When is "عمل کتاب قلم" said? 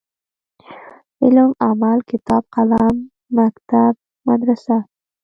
1.67-2.95